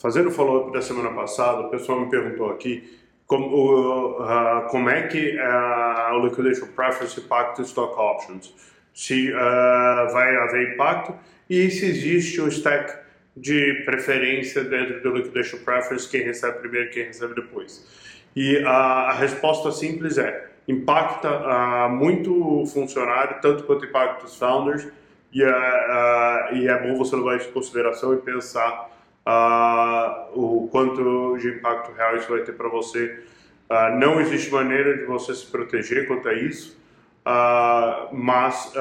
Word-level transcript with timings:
Fazendo 0.00 0.30
follow-up 0.30 0.72
da 0.72 0.82
semana 0.82 1.10
passada, 1.12 1.60
o 1.60 1.70
pessoal 1.70 2.00
me 2.00 2.10
perguntou 2.10 2.50
aqui 2.50 2.98
como, 3.26 4.20
uh, 4.20 4.66
como 4.68 4.90
é 4.90 5.06
que 5.06 5.38
uh, 5.38 6.14
o 6.14 6.26
Liquidation 6.26 6.66
Preference 6.66 7.18
impacta 7.18 7.62
Stock 7.62 7.98
Options. 7.98 8.54
Se 8.92 9.30
uh, 9.30 10.12
vai 10.12 10.36
haver 10.36 10.74
impacto 10.74 11.14
e 11.48 11.70
se 11.70 11.86
existe 11.86 12.40
um 12.40 12.48
stack 12.48 13.04
de 13.36 13.82
preferência 13.84 14.64
dentro 14.64 15.00
do 15.00 15.16
Liquidation 15.16 15.58
Preference, 15.58 16.08
quem 16.08 16.22
recebe 16.22 16.58
primeiro 16.58 16.90
quem 16.90 17.04
recebe 17.04 17.34
depois. 17.34 17.86
E 18.34 18.58
a 18.64 19.12
resposta 19.12 19.70
simples 19.70 20.18
é, 20.18 20.50
impacta 20.66 21.88
muito 21.88 22.62
o 22.62 22.66
funcionário, 22.66 23.40
tanto 23.40 23.62
quanto 23.62 23.84
impacta 23.84 24.24
os 24.26 24.36
founders, 24.36 24.86
e, 25.32 25.42
uh, 25.42 26.54
e 26.54 26.68
é 26.68 26.78
bom 26.82 26.96
você 26.96 27.16
levar 27.16 27.36
isso 27.36 27.48
em 27.48 27.52
consideração 27.52 28.14
e 28.14 28.18
pensar 28.18 28.93
uh, 29.26 30.38
o 30.38 30.68
quanto 30.70 31.36
de 31.38 31.48
impacto 31.48 31.92
real 31.92 32.16
isso 32.16 32.28
vai 32.28 32.42
ter 32.42 32.52
para 32.52 32.68
você. 32.68 33.24
Uh, 33.70 33.98
não 33.98 34.20
existe 34.20 34.50
maneira 34.50 34.96
de 34.96 35.04
você 35.04 35.34
se 35.34 35.46
proteger 35.46 36.06
quanto 36.06 36.28
a 36.28 36.34
isso, 36.34 36.78
uh, 37.26 38.14
mas 38.14 38.72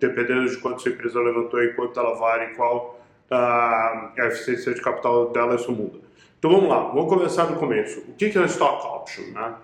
dependendo 0.00 0.48
de 0.48 0.56
quanto 0.58 0.82
sua 0.82 0.92
empresa 0.92 1.20
levantou 1.20 1.62
e 1.62 1.72
quanto 1.74 1.98
ela 1.98 2.14
vale 2.14 2.54
qual 2.54 2.98
a 3.30 4.12
eficiência 4.18 4.72
de 4.72 4.80
capital 4.80 5.30
dela, 5.30 5.54
isso 5.54 5.70
muda. 5.70 5.98
Então 6.38 6.50
vamos 6.50 6.68
lá, 6.68 6.80
vamos 6.84 7.12
começar 7.12 7.44
do 7.46 7.56
começo. 7.56 8.00
O 8.08 8.14
que 8.14 8.26
é 8.26 8.44
stock 8.44 8.86
option? 8.86 9.24
Né? 9.32 9.54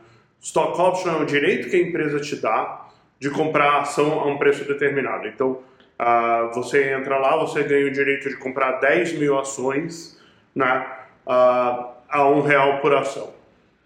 Stock 0.41 0.79
option 0.79 1.13
é 1.13 1.23
o 1.23 1.25
direito 1.25 1.71
que 1.71 1.77
a 1.77 1.81
empresa 1.81 2.21
te 2.21 2.37
dá 2.37 2.89
de 3.19 3.31
comprar 3.31 3.71
a 3.71 3.81
ação 3.81 4.21
a 4.21 4.27
um 4.27 4.37
preço 4.37 4.65
determinado. 4.67 5.27
Então, 5.27 5.61
Uh, 6.05 6.53
você 6.53 6.93
entra 6.93 7.17
lá, 7.17 7.35
você 7.35 7.63
ganha 7.63 7.87
o 7.87 7.91
direito 7.91 8.29
de 8.29 8.37
comprar 8.37 8.73
10 8.73 9.15
mil 9.15 9.39
ações 9.39 10.21
né, 10.55 10.87
uh, 11.27 11.95
a 12.11 12.29
um 12.29 12.43
real 12.43 12.81
por 12.81 12.95
ação. 12.95 13.33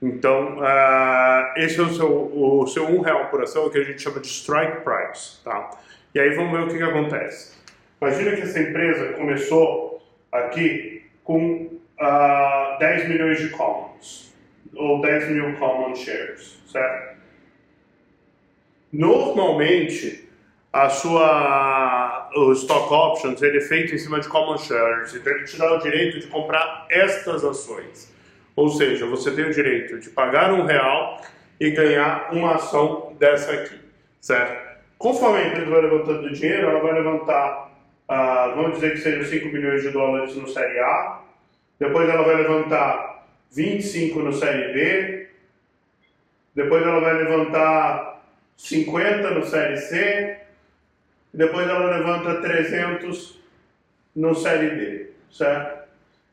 Então, 0.03 0.59
uh, 0.59 1.53
esse 1.57 1.79
é 1.79 1.83
o 1.85 1.91
seu, 1.91 2.33
o 2.35 2.67
seu 2.67 2.87
um 2.87 3.03
real 3.03 3.27
por 3.27 3.41
ação, 3.41 3.67
o 3.67 3.71
que 3.71 3.79
a 3.79 3.85
gente 3.85 4.03
chama 4.03 4.19
de 4.19 4.27
strike 4.27 4.81
price. 4.81 5.41
Tá? 5.45 5.71
E 6.13 6.19
aí 6.19 6.31
vamos 6.31 6.51
ver 6.51 6.65
o 6.65 6.67
que, 6.67 6.79
que 6.79 6.83
acontece. 6.83 7.57
Imagina 8.01 8.35
que 8.35 8.43
essa 8.43 8.59
empresa 8.59 9.13
começou 9.13 10.03
aqui 10.33 11.05
com 11.23 11.71
10 12.81 13.09
milhões 13.11 13.39
de 13.39 13.51
commons, 13.51 14.35
ou 14.75 15.01
10 15.01 15.29
mil 15.31 15.57
common 15.57 15.95
shares, 15.95 16.61
certo? 16.67 17.17
Normalmente, 18.93 20.29
a 20.73 20.89
sua 20.89 22.08
o 22.37 22.53
stock 22.53 22.93
options 22.93 23.43
ele 23.43 23.59
é 23.59 23.61
feito 23.61 23.95
em 23.95 23.99
cima 23.99 24.21
de 24.21 24.29
common 24.29 24.59
shares, 24.59 25.15
então 25.15 25.33
ele 25.33 25.45
te 25.45 25.57
dá 25.57 25.75
o 25.75 25.79
direito 25.79 26.21
de 26.21 26.27
comprar 26.27 26.87
estas 26.91 27.45
ações. 27.45 28.13
Ou 28.57 28.69
seja, 28.69 29.07
você 29.07 29.31
tem 29.31 29.45
o 29.45 29.53
direito 29.53 29.99
de 29.99 30.11
pagar 30.11 30.53
um 30.53 30.65
real 30.65 31.21
e 31.61 31.71
ganhar 31.71 32.33
uma 32.33 32.57
ação 32.57 33.15
dessa 33.19 33.53
aqui, 33.53 33.79
certo? 34.21 34.69
Conforme 34.99 35.39
a 35.39 35.47
empresa 35.47 35.71
vai 35.71 35.83
levantando 35.83 36.33
dinheiro, 36.33 36.69
ela 36.69 36.81
vai 36.81 36.93
levantar, 36.93 37.73
uh, 38.09 38.57
vamos 38.57 38.75
dizer 38.75 38.93
que 38.93 38.99
seja 38.99 39.25
5 39.25 39.47
milhões 39.49 39.83
de 39.83 39.91
dólares 39.91 40.35
no 40.35 40.49
Série 40.49 40.81
A, 40.81 41.21
depois 41.79 42.09
ela 42.09 42.23
vai 42.25 42.37
levantar 42.37 43.29
25 43.53 44.19
no 44.19 44.33
Série 44.33 44.73
B, 44.73 45.29
depois 46.55 46.83
ela 46.83 47.01
vai 47.01 47.15
levantar 47.15 48.21
50 48.57 49.31
no 49.31 49.47
Série 49.47 49.77
C, 49.77 50.37
depois 51.39 51.69
ela 51.69 51.97
levanta 51.97 52.41
300 52.41 53.39
no 54.17 54.35
Série 54.35 54.71
D, 54.71 55.07
certo? 55.31 55.87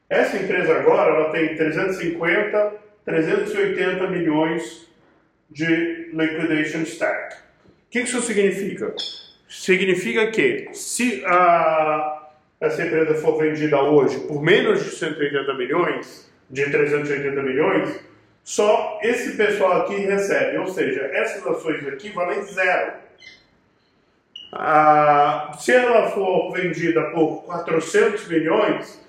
Essa 0.09 0.37
empresa 0.37 0.79
agora 0.79 1.15
ela 1.15 1.29
tem 1.31 1.55
350, 1.55 2.73
380 3.05 4.07
milhões 4.07 4.87
de 5.51 6.09
liquidation 6.11 6.81
stack. 6.81 7.35
O 7.35 7.91
que 7.91 7.99
isso 7.99 8.19
significa? 8.19 8.95
Significa 9.47 10.31
que 10.31 10.69
se 10.73 11.23
a, 11.27 12.29
essa 12.59 12.83
empresa 12.83 13.13
for 13.13 13.37
vendida 13.37 13.79
hoje 13.79 14.21
por 14.21 14.41
menos 14.41 14.83
de 14.83 14.89
180 14.89 15.53
milhões, 15.53 16.31
de 16.49 16.65
380 16.65 17.43
milhões, 17.43 17.99
só 18.43 18.99
esse 19.03 19.37
pessoal 19.37 19.83
aqui 19.83 19.97
recebe, 19.97 20.57
ou 20.57 20.67
seja, 20.67 21.01
essas 21.13 21.45
ações 21.45 21.87
aqui 21.87 22.09
valem 22.09 22.41
zero. 22.41 23.05
Ah, 24.57 25.51
se 25.59 25.73
ela 25.73 26.07
for 26.11 26.53
vendida 26.53 27.01
por 27.11 27.43
400 27.43 28.25
milhões, 28.29 29.01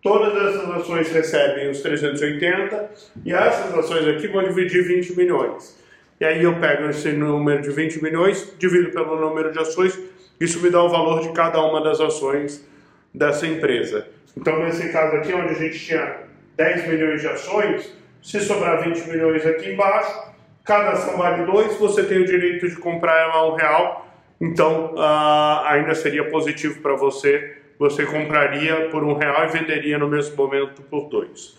todas 0.00 0.32
essas 0.32 0.70
ações 0.70 1.10
recebem 1.10 1.70
os 1.70 1.80
380 1.80 2.90
e 3.24 3.32
essas 3.34 3.76
ações 3.76 4.06
aqui 4.06 4.28
vão 4.28 4.44
dividir 4.44 4.84
20 4.84 5.16
milhões. 5.16 5.76
E 6.20 6.24
aí 6.24 6.44
eu 6.44 6.54
pego 6.60 6.88
esse 6.88 7.10
número 7.10 7.60
de 7.62 7.70
20 7.70 8.00
milhões, 8.00 8.54
divido 8.56 8.92
pelo 8.92 9.20
número 9.20 9.50
de 9.50 9.58
ações, 9.58 9.98
isso 10.40 10.62
me 10.62 10.70
dá 10.70 10.80
o 10.80 10.88
valor 10.88 11.20
de 11.20 11.32
cada 11.32 11.60
uma 11.60 11.82
das 11.82 12.00
ações 12.00 12.64
dessa 13.12 13.44
empresa. 13.44 14.06
Então, 14.36 14.60
nesse 14.60 14.88
caso 14.92 15.16
aqui, 15.16 15.34
onde 15.34 15.50
a 15.50 15.54
gente 15.54 15.80
tinha 15.80 16.16
10 16.56 16.86
milhões 16.86 17.20
de 17.20 17.26
ações, 17.26 17.92
se 18.22 18.38
sobrar 18.38 18.84
20 18.84 19.08
milhões 19.08 19.44
aqui 19.44 19.72
embaixo, 19.72 20.32
cada 20.64 20.92
ação 20.92 21.18
vale 21.18 21.44
2, 21.44 21.76
você 21.76 22.04
tem 22.04 22.18
o 22.18 22.24
direito 22.24 22.68
de 22.68 22.76
comprar 22.76 23.20
ela 23.20 23.34
a 23.34 23.52
um 23.52 23.56
real 23.56 24.01
então 24.42 24.92
uh, 24.96 25.64
ainda 25.66 25.94
seria 25.94 26.28
positivo 26.28 26.80
para 26.80 26.96
você. 26.96 27.58
Você 27.78 28.04
compraria 28.04 28.88
por 28.90 29.04
um 29.04 29.14
real 29.14 29.44
e 29.44 29.48
venderia 29.48 29.98
no 29.98 30.08
mesmo 30.08 30.36
momento 30.36 30.82
por 30.82 31.08
dois. 31.08 31.56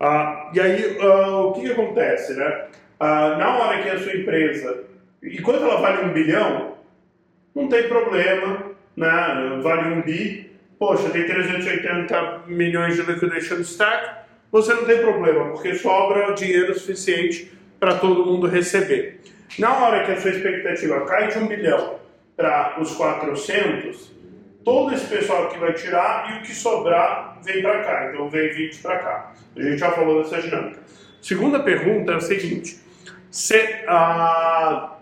Uh, 0.00 0.52
e 0.52 0.60
aí 0.60 0.98
uh, 0.98 1.46
o 1.46 1.52
que, 1.52 1.60
que, 1.60 1.72
acontece, 1.72 2.34
né? 2.34 2.66
na 3.00 3.56
hora 3.58 3.82
que 3.82 3.88
a 3.88 3.98
sua 3.98 4.12
empresa, 4.14 4.84
enquanto 5.22 5.62
ela 5.62 5.80
vale 5.80 6.04
um 6.04 6.12
bilhão, 6.12 6.76
não 7.54 7.68
tem 7.68 7.84
problema, 7.84 8.72
né? 8.96 9.60
Vale 9.62 9.94
um 9.94 10.02
bi, 10.02 10.50
poxa, 10.78 11.10
tem 11.10 11.26
380 11.26 12.42
milhões 12.46 12.96
de 12.96 13.02
liquidation 13.02 13.60
stack, 13.60 14.22
você 14.50 14.74
não 14.74 14.84
tem 14.84 14.98
problema, 14.98 15.50
porque 15.50 15.74
sobra 15.74 16.32
dinheiro 16.34 16.74
suficiente 16.78 17.52
para 17.80 17.94
todo 17.94 18.26
mundo 18.26 18.46
receber. 18.46 19.20
Na 19.58 19.76
hora 19.78 20.04
que 20.04 20.12
a 20.12 20.20
sua 20.20 20.30
expectativa 20.30 21.04
cai 21.06 21.28
de 21.28 21.38
um 21.38 21.46
bilhão 21.46 21.98
para 22.36 22.80
os 22.80 22.92
400, 22.94 24.12
todo 24.64 24.94
esse 24.94 25.06
pessoal 25.06 25.44
aqui 25.44 25.58
vai 25.58 25.74
tirar 25.74 26.32
e 26.32 26.38
o 26.38 26.42
que 26.42 26.54
sobrar 26.54 27.38
vem 27.44 27.62
para 27.62 27.82
cá. 27.82 28.10
Então 28.10 28.28
vem 28.30 28.48
20 28.50 28.78
para 28.78 28.98
cá. 28.98 29.32
A 29.54 29.62
gente 29.62 29.78
já 29.78 29.90
falou 29.92 30.22
dessa 30.22 30.40
dinâmica. 30.40 30.80
Segunda 31.20 31.60
pergunta 31.60 32.12
é 32.12 32.16
a 32.16 32.20
seguinte: 32.20 32.80
se, 33.30 33.56
ah, 33.86 34.96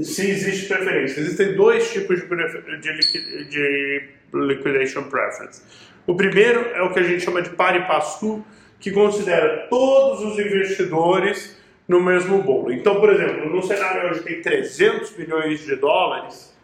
se 0.00 0.30
existe 0.30 0.66
preferência. 0.66 1.20
Existem 1.20 1.54
dois 1.54 1.90
tipos 1.92 2.20
de, 2.20 2.78
de, 2.80 3.44
de 3.48 4.08
liquidation 4.34 5.04
preference. 5.04 5.62
O 6.06 6.14
primeiro 6.14 6.60
é 6.74 6.82
o 6.82 6.92
que 6.92 7.00
a 7.00 7.02
gente 7.02 7.22
chama 7.22 7.42
de 7.42 7.50
pari 7.50 7.86
passu, 7.86 8.44
que 8.80 8.90
considera 8.90 9.66
todos 9.68 10.24
os 10.24 10.38
investidores 10.38 11.57
no 11.88 12.00
mesmo 12.02 12.42
bolo. 12.42 12.70
Então, 12.70 13.00
por 13.00 13.10
exemplo, 13.10 13.48
no 13.48 13.62
cenário 13.62 14.10
onde 14.10 14.20
tem 14.20 14.42
300 14.42 15.16
milhões 15.16 15.64
de 15.64 15.74
dólares, 15.76 16.54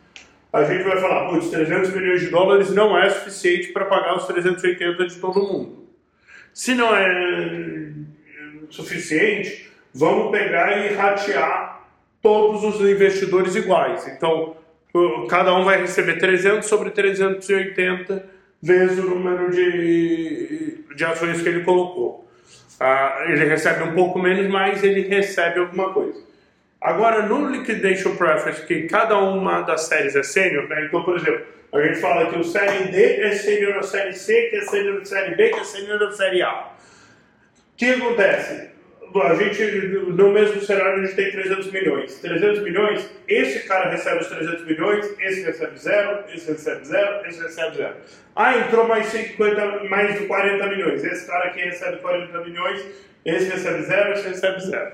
a 0.53 0.63
gente 0.65 0.85
vai 0.85 1.01
falar, 1.01 1.31
putz, 1.31 1.49
300 1.49 1.93
milhões 1.95 2.21
de 2.21 2.29
dólares 2.29 2.71
não 2.71 2.97
é 2.97 3.09
suficiente 3.09 3.73
para 3.73 3.87
pagar 3.87 4.17
os 4.17 4.27
380 4.27 5.07
de 5.07 5.17
todo 5.17 5.41
mundo. 5.41 5.89
Se 6.53 6.75
não 6.75 6.95
é 6.95 7.93
suficiente, 8.71 9.71
vamos 9.93 10.31
pegar 10.31 10.77
e 10.77 10.95
ratear 10.95 11.89
todos 12.23 12.63
os 12.63 12.89
investidores 12.89 13.57
iguais. 13.57 14.07
Então, 14.07 14.57
cada 15.29 15.55
um 15.55 15.65
vai 15.65 15.81
receber 15.81 16.19
300 16.19 16.69
sobre 16.69 16.91
380 16.91 18.25
vezes 18.63 18.99
o 18.99 19.11
número 19.11 19.51
de, 19.51 20.85
de 20.95 21.05
ações 21.05 21.43
que 21.43 21.49
ele 21.49 21.65
colocou. 21.65 22.24
Ah, 22.81 23.25
ele 23.29 23.45
recebe 23.45 23.83
um 23.85 23.95
pouco 23.95 24.19
menos, 24.19 24.49
mas 24.51 24.83
ele 24.83 25.03
recebe 25.03 25.61
alguma 25.61 25.93
coisa. 25.93 26.21
Agora, 26.81 27.23
no 27.23 27.49
Liquidation 27.49 28.15
Preference, 28.17 28.67
que 28.67 28.83
cada 28.83 29.17
uma 29.19 29.63
das 29.63 29.83
séries 29.83 30.15
é 30.15 30.23
sênior, 30.23 30.69
né? 30.69 30.85
então, 30.85 31.03
por 31.03 31.17
exemplo, 31.17 31.47
a 31.73 31.81
gente 31.81 31.99
fala 31.99 32.31
que 32.31 32.39
o 32.39 32.45
série 32.45 32.91
D 32.93 33.21
é 33.23 33.33
sênior 33.33 33.75
na 33.77 33.83
série 33.83 34.13
C, 34.13 34.49
que 34.51 34.57
é 34.57 34.61
sênior 34.63 34.99
na 34.99 35.05
série 35.05 35.35
B, 35.35 35.49
que 35.49 35.61
é 35.61 35.65
sênior 35.65 35.99
na 35.99 36.13
série 36.13 36.43
A. 36.43 36.53
O 37.73 37.77
que 37.77 37.87
acontece? 37.87 38.74
A 39.23 39.35
gente, 39.35 39.63
no 39.63 40.31
mesmo 40.33 40.61
cenário, 40.61 41.03
a 41.03 41.07
gente 41.07 41.15
tem 41.15 41.31
300 41.31 41.71
milhões. 41.71 42.19
300 42.19 42.63
milhões, 42.63 43.11
esse 43.29 43.61
cara 43.61 43.91
recebe 43.91 44.21
os 44.21 44.27
300 44.27 44.65
milhões, 44.67 45.15
esse 45.21 45.43
recebe 45.43 45.79
zero, 45.79 46.25
esse 46.35 46.51
recebe 46.51 46.85
zero, 46.85 47.27
esse 47.27 47.41
recebe 47.41 47.77
zero. 47.77 47.95
Ah, 48.35 48.59
entrou 48.59 48.89
mais 48.89 49.07
50, 49.07 49.85
mais 49.85 50.19
de 50.19 50.27
40 50.27 50.67
milhões. 50.67 51.05
Esse 51.05 51.27
cara 51.27 51.45
aqui 51.47 51.61
recebe 51.61 51.99
40 51.99 52.39
milhões, 52.41 52.85
esse 53.25 53.51
recebe 53.51 53.83
zero, 53.83 54.13
esse 54.15 54.29
recebe 54.29 54.61
zero. 54.61 54.93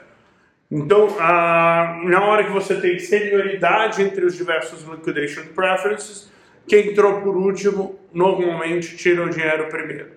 Então, 0.71 1.17
ah, 1.19 1.99
na 2.05 2.23
hora 2.23 2.45
que 2.45 2.51
você 2.51 2.75
tem 2.75 2.99
senioridade 2.99 4.03
entre 4.03 4.25
os 4.25 4.37
diversos 4.37 4.87
liquidation 4.87 5.47
preferences, 5.55 6.31
quem 6.69 6.91
entrou 6.91 7.23
por 7.23 7.37
último 7.37 7.99
normalmente 8.13 8.97
tira 8.97 9.25
o 9.25 9.31
dinheiro 9.31 9.67
primeiro. 9.69 10.11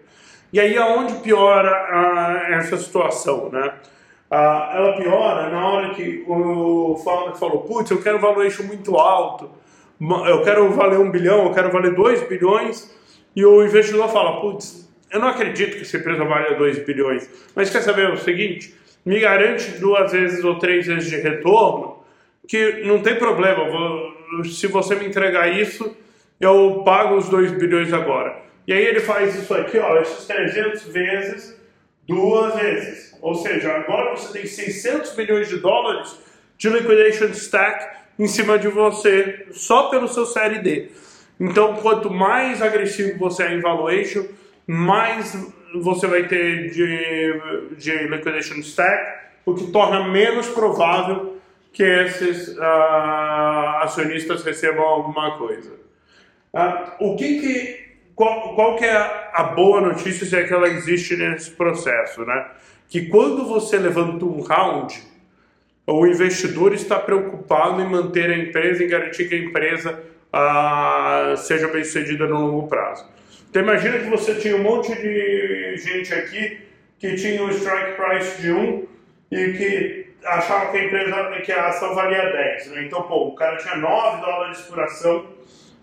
E 0.51 0.59
aí 0.59 0.77
aonde 0.77 1.15
piora 1.21 1.71
ah, 1.71 2.47
essa 2.51 2.77
situação, 2.77 3.49
né? 3.49 3.73
Ah, 4.35 4.71
ela 4.73 4.93
piora 4.93 5.47
na 5.51 5.63
hora 5.63 5.93
que 5.93 6.23
o 6.27 6.99
founder 7.03 7.35
falou, 7.35 7.59
putz, 7.59 7.91
eu 7.91 8.01
quero 8.01 8.17
um 8.17 8.19
valuation 8.19 8.63
muito 8.63 8.95
alto, 8.95 9.47
eu 10.27 10.41
quero 10.41 10.71
valer 10.71 10.97
um 10.97 11.11
bilhão, 11.11 11.45
eu 11.45 11.51
quero 11.51 11.71
valer 11.71 11.93
dois 11.93 12.27
bilhões, 12.27 12.91
e 13.35 13.45
o 13.45 13.63
investidor 13.63 14.09
fala, 14.09 14.41
putz, 14.41 14.91
eu 15.11 15.19
não 15.19 15.27
acredito 15.27 15.75
que 15.75 15.83
essa 15.83 15.97
empresa 15.97 16.25
valha 16.25 16.57
2 16.57 16.79
bilhões, 16.79 17.29
mas 17.55 17.69
quer 17.69 17.81
saber 17.81 18.11
o 18.11 18.17
seguinte? 18.17 18.73
Me 19.05 19.19
garante 19.19 19.69
duas 19.77 20.11
vezes 20.11 20.43
ou 20.43 20.57
três 20.57 20.87
vezes 20.87 21.07
de 21.07 21.17
retorno, 21.17 21.99
que 22.47 22.81
não 22.87 23.03
tem 23.03 23.15
problema, 23.15 23.69
se 24.45 24.65
você 24.65 24.95
me 24.95 25.05
entregar 25.05 25.47
isso, 25.47 25.95
eu 26.41 26.81
pago 26.83 27.17
os 27.17 27.29
2 27.29 27.51
bilhões 27.51 27.93
agora. 27.93 28.41
E 28.65 28.73
aí 28.73 28.83
ele 28.83 28.99
faz 28.99 29.35
isso 29.35 29.53
aqui, 29.53 29.77
ó, 29.77 30.01
esses 30.01 30.25
300 30.25 30.85
vezes, 30.85 31.62
duas 32.07 32.55
vezes. 32.55 33.17
Ou 33.21 33.35
seja, 33.35 33.71
agora 33.71 34.15
você 34.15 34.33
tem 34.33 34.45
600 34.45 35.15
milhões 35.15 35.47
de 35.49 35.57
dólares 35.57 36.17
de 36.57 36.69
liquidation 36.69 37.27
stack 37.27 37.97
em 38.17 38.27
cima 38.27 38.59
de 38.59 38.67
você, 38.67 39.47
só 39.51 39.89
pelo 39.89 40.07
seu 40.07 40.25
série 40.25 40.59
D. 40.59 40.91
Então, 41.39 41.75
quanto 41.77 42.09
mais 42.09 42.61
agressivo 42.61 43.17
você 43.17 43.43
é 43.43 43.53
em 43.53 43.61
valuation, 43.61 44.25
mais 44.67 45.35
você 45.81 46.05
vai 46.05 46.27
ter 46.27 46.69
de, 46.69 47.75
de 47.75 48.07
liquidation 48.07 48.59
stack, 48.59 49.23
o 49.45 49.55
que 49.55 49.71
torna 49.71 50.07
menos 50.07 50.47
provável 50.49 51.37
que 51.73 51.83
esses 51.83 52.49
uh, 52.49 53.81
acionistas 53.81 54.43
recebam 54.43 54.83
alguma 54.83 55.37
coisa. 55.37 55.71
Uh, 56.53 57.13
o 57.13 57.15
que 57.15 57.39
que, 57.39 57.82
qual, 58.15 58.53
qual 58.55 58.75
que 58.75 58.85
é 58.85 59.29
a 59.33 59.43
boa 59.43 59.81
notícia 59.81 60.25
se 60.25 60.35
é 60.35 60.43
que 60.43 60.53
ela 60.53 60.67
existe 60.67 61.15
nesse 61.15 61.51
processo, 61.51 62.25
né? 62.25 62.47
Que 62.87 63.07
quando 63.07 63.45
você 63.45 63.77
levanta 63.77 64.23
um 64.25 64.41
round, 64.41 65.01
o 65.87 66.05
investidor 66.05 66.73
está 66.73 66.99
preocupado 66.99 67.81
em 67.81 67.89
manter 67.89 68.29
a 68.29 68.37
empresa, 68.37 68.83
em 68.83 68.87
garantir 68.87 69.27
que 69.27 69.35
a 69.35 69.39
empresa 69.39 70.03
uh, 70.33 71.35
seja 71.37 71.67
bem 71.67 71.83
sucedida 71.83 72.27
no 72.27 72.39
longo 72.39 72.67
prazo. 72.67 73.07
Então 73.49 73.61
imagina 73.61 73.99
que 73.99 74.09
você 74.09 74.35
tinha 74.35 74.55
um 74.55 74.63
monte 74.63 74.93
de 74.95 75.77
gente 75.77 76.13
aqui 76.13 76.61
que 76.99 77.15
tinha 77.15 77.43
um 77.43 77.49
strike 77.49 77.97
price 77.97 78.41
de 78.41 78.51
1 78.51 78.87
e 79.31 79.53
que 79.53 80.13
achava 80.25 80.71
que 80.71 80.77
a 80.77 80.85
empresa, 80.85 81.41
que 81.41 81.51
a 81.51 81.67
ação 81.67 81.93
valia 81.93 82.31
10. 82.31 82.67
Né? 82.67 82.85
Então, 82.85 83.03
pô, 83.03 83.27
o 83.27 83.35
cara 83.35 83.57
tinha 83.57 83.75
9 83.75 84.21
dólares 84.21 84.61
por 84.61 84.79
ação 84.79 85.25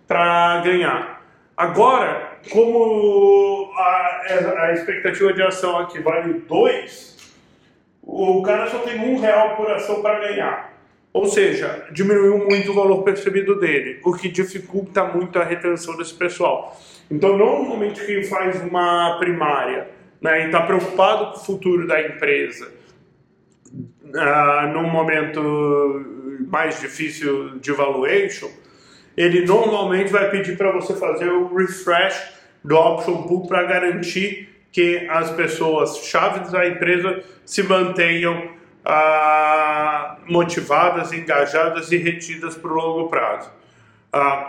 para 0.07 0.63
ganhar. 0.63 1.20
Agora, 1.61 2.39
como 2.51 3.71
a, 3.77 4.23
a, 4.61 4.73
expectativa 4.73 5.31
de 5.31 5.43
ação 5.43 5.77
aqui 5.79 6.01
vale 6.01 6.41
2, 6.49 7.35
o 8.03 8.41
cara 8.41 8.67
só 8.71 8.79
tem 8.79 8.99
um 8.99 9.21
real 9.21 9.57
por 9.57 9.71
ação 9.71 10.01
para 10.01 10.21
ganhar. 10.21 10.73
Ou 11.13 11.27
seja, 11.27 11.87
diminuiu 11.93 12.39
muito 12.49 12.71
o 12.71 12.75
valor 12.75 13.03
percebido 13.03 13.61
dele, 13.61 14.01
o 14.03 14.15
que 14.15 14.31
dificulta 14.31 15.05
muito 15.05 15.39
a 15.39 15.45
retenção 15.45 15.99
desse 15.99 16.15
pessoal. 16.15 16.81
Então, 17.11 17.37
normalmente 17.37 18.07
quem 18.07 18.25
faz 18.25 18.59
uma 18.63 19.19
primária 19.19 19.87
né, 20.19 20.45
e 20.45 20.47
está 20.47 20.63
preocupado 20.63 21.33
com 21.33 21.41
o 21.41 21.45
futuro 21.45 21.87
da 21.87 22.01
empresa, 22.01 22.73
uh, 23.71 24.67
num 24.73 24.89
momento 24.89 25.43
mais 26.49 26.81
difícil 26.81 27.59
de 27.59 27.71
valuation, 27.71 28.49
ele 29.21 29.45
normalmente 29.45 30.11
vai 30.11 30.31
pedir 30.31 30.57
para 30.57 30.73
você 30.73 30.95
fazer 30.95 31.29
o 31.29 31.55
refresh 31.55 32.33
do 32.65 32.77
option 32.77 33.23
pool 33.25 33.47
para 33.47 33.65
garantir 33.65 34.49
que 34.73 35.07
as 35.11 35.31
pessoas 35.31 35.99
chaves 36.05 36.51
da 36.51 36.67
empresa 36.67 37.23
se 37.45 37.63
mantenham 37.63 38.51
uh, 38.87 40.33
motivadas, 40.33 41.13
engajadas 41.13 41.91
e 41.93 41.97
retidas 41.97 42.55
por 42.55 42.73
longo 42.73 43.09
prazo. 43.09 43.51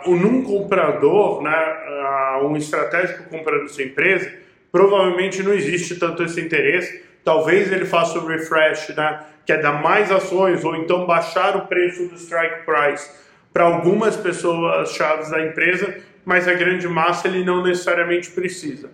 Uh, 0.05 0.15
num 0.15 0.43
comprador, 0.43 1.41
né, 1.41 2.39
uh, 2.39 2.47
um 2.47 2.55
estratégico 2.55 3.29
comprando 3.29 3.67
sua 3.67 3.83
empresa, 3.83 4.31
provavelmente 4.71 5.43
não 5.43 5.53
existe 5.53 5.95
tanto 5.95 6.23
esse 6.23 6.39
interesse. 6.39 7.03
Talvez 7.23 7.71
ele 7.71 7.85
faça 7.85 8.17
o 8.17 8.25
refresh 8.25 8.89
né, 8.89 9.21
que 9.45 9.51
é 9.51 9.57
dar 9.57 9.81
mais 9.81 10.11
ações 10.11 10.63
ou 10.63 10.75
então 10.75 11.05
baixar 11.05 11.57
o 11.57 11.67
preço 11.67 12.07
do 12.07 12.15
strike 12.15 12.65
price 12.65 13.21
para 13.53 13.65
algumas 13.65 14.15
pessoas 14.15 14.91
chaves 14.93 15.29
da 15.29 15.45
empresa, 15.45 15.97
mas 16.23 16.47
a 16.47 16.53
grande 16.53 16.87
massa 16.87 17.27
ele 17.27 17.43
não 17.43 17.63
necessariamente 17.63 18.29
precisa. 18.31 18.89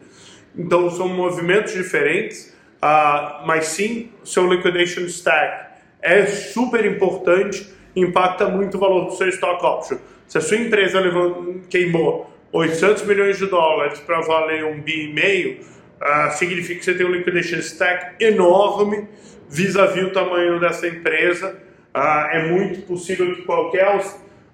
Então 0.58 0.90
são 0.90 1.08
movimentos 1.08 1.74
diferentes, 1.74 2.56
uh, 2.78 3.46
mas 3.46 3.68
sim, 3.68 4.12
seu 4.24 4.52
liquidation 4.52 5.02
stack 5.04 5.68
é 6.02 6.26
super 6.26 6.86
importante, 6.86 7.68
impacta 7.96 8.48
muito 8.48 8.78
o 8.78 8.80
valor 8.80 9.06
do 9.06 9.12
seu 9.12 9.28
stock 9.30 9.64
option. 9.64 9.98
Se 10.28 10.38
a 10.38 10.42
sua 10.42 10.58
empresa 10.58 11.00
levou, 11.00 11.62
queimou 11.70 12.32
800 12.52 13.04
milhões 13.04 13.38
de 13.38 13.46
dólares 13.48 14.00
para 14.00 14.22
valer 14.22 14.66
um 14.66 14.82
bi 14.82 15.10
e 15.10 15.14
meio, 15.14 15.60
uh, 16.02 16.32
significa 16.32 16.80
que 16.80 16.86
você 16.86 16.94
tem 16.96 17.06
um 17.06 17.12
liquidation 17.12 17.60
stack 17.60 18.24
enorme 18.24 19.08
vis-à-vis 19.50 20.04
-vis 20.04 20.08
o 20.08 20.12
tamanho 20.12 20.60
dessa 20.60 20.88
empresa. 20.88 21.56
Uh, 21.96 22.36
é 22.36 22.50
muito 22.50 22.82
possível 22.82 23.36
que 23.36 23.42
qualquer 23.44 23.86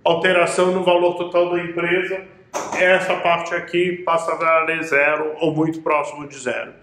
alteração 0.03 0.71
no 0.71 0.83
valor 0.83 1.15
total 1.15 1.51
da 1.51 1.63
empresa, 1.63 2.21
essa 2.77 3.15
parte 3.15 3.53
aqui 3.55 4.03
passa 4.03 4.33
a 4.33 4.35
valer 4.35 4.83
zero 4.83 5.33
ou 5.39 5.53
muito 5.55 5.81
próximo 5.81 6.27
de 6.27 6.37
zero. 6.37 6.73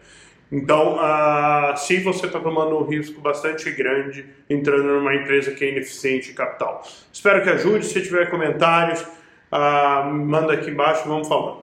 Então, 0.51 0.97
uh, 0.97 1.77
se 1.77 2.01
você 2.01 2.27
está 2.27 2.41
tomando 2.41 2.77
um 2.77 2.83
risco 2.83 3.21
bastante 3.21 3.71
grande 3.71 4.27
entrando 4.49 4.83
numa 4.83 5.15
empresa 5.15 5.53
que 5.53 5.65
é 5.65 5.71
ineficiente 5.71 6.33
em 6.33 6.35
capital. 6.35 6.83
Espero 7.13 7.43
que 7.43 7.51
ajude. 7.51 7.87
Se 7.87 8.03
tiver 8.03 8.29
comentários, 8.31 9.01
uh, 9.01 10.13
manda 10.13 10.55
aqui 10.55 10.71
embaixo, 10.71 11.09
vamos 11.09 11.29
falando. 11.29 11.61